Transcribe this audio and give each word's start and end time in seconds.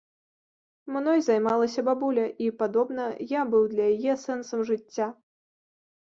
Мной 0.93 1.19
займалася 1.25 1.83
бабуля, 1.89 2.23
і, 2.45 2.47
падобна, 2.61 3.05
я 3.33 3.41
быў 3.51 3.67
для 3.75 3.85
яе 3.97 4.15
сэнсам 4.23 4.63
жыцця. 4.71 5.07